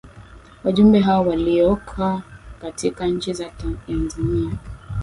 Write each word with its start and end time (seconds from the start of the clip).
Wajumbe 0.63 0.99
hao 0.99 1.27
waliyoka 1.27 2.21
katika 2.61 3.07
nchi 3.07 3.33
za 3.33 3.49
Tanzania 3.87 4.51